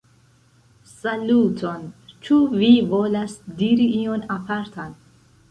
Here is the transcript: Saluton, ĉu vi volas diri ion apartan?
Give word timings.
Saluton, 0.93 1.83
ĉu 2.29 2.39
vi 2.55 2.71
volas 2.95 3.37
diri 3.61 3.87
ion 4.01 4.27
apartan? 4.39 4.99